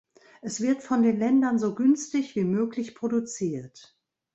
[0.41, 3.95] Es wird von den Ländern so günstig wie möglich produziert.